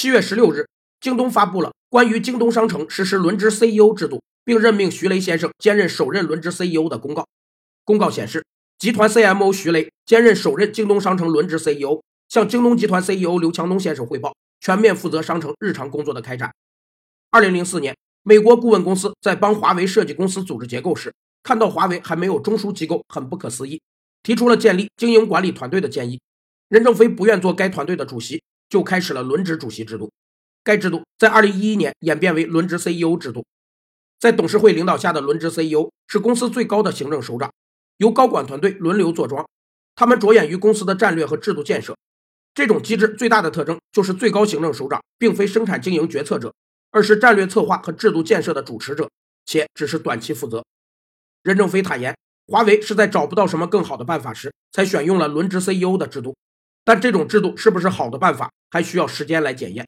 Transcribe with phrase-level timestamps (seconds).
[0.00, 0.68] 七月十六日，
[1.00, 7.26] 京东发布了关于京东商城实施轮值 CEO 制度，并任命徐雷先生兼任首任轮值 CEO 的公告。
[7.84, 8.46] 公告显示，
[8.78, 16.54] 集团 CMO 徐雷兼任首任京东商城轮值 CEO，向京东集团 CEO 刘强东先生汇报，全面负责商城日常工作的开展。
[17.32, 21.12] 二零零四年，美国顾问公司在帮华为设计公司组织结构时，
[21.42, 23.82] 看到华为还没有中枢机构，很不可思议，
[24.22, 26.20] 提出了建立经营管理团队的建议。
[26.68, 30.10] 任正非不愿做该团队的主席，就开始了轮值主席制度。
[30.64, 33.46] 该制度在二零一一年演变为轮值 CEO 制度。
[34.18, 37.52] 在董事会领导下的轮值 CEO 是公司最高的行政首长，
[37.98, 39.48] 由高管团队轮流坐庄，
[39.94, 41.96] 他们着眼于公司的战略和制度建设。
[42.52, 46.52] 这种机制最大的特征就是最高行政首长并非生产经营决策者，
[46.90, 49.08] 而是战略策划和制度建设的主持者，
[49.46, 50.64] 且只是短期负责。
[51.42, 52.16] 任正非坦言，
[52.48, 56.34] 华为是在找不到什么更好的办法时，才选用了轮值 CEO 的制度。
[56.88, 59.86] 但这种制度是不是好的办法，还需要时间来检验。